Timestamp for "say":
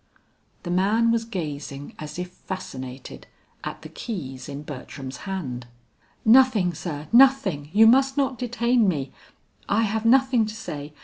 10.55-10.91